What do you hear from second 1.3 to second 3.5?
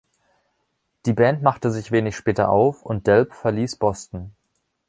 machte sich wenig später auf, und Delp